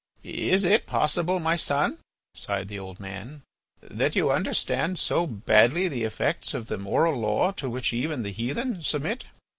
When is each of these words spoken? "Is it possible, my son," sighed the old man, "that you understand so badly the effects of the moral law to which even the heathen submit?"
"Is 0.23 0.65
it 0.65 0.87
possible, 0.87 1.39
my 1.39 1.55
son," 1.55 1.99
sighed 2.33 2.69
the 2.69 2.79
old 2.79 2.99
man, 2.99 3.43
"that 3.81 4.15
you 4.15 4.31
understand 4.31 4.97
so 4.97 5.27
badly 5.27 5.87
the 5.87 6.05
effects 6.05 6.55
of 6.55 6.65
the 6.65 6.79
moral 6.79 7.19
law 7.19 7.51
to 7.51 7.69
which 7.69 7.93
even 7.93 8.23
the 8.23 8.31
heathen 8.31 8.81
submit?" 8.81 9.25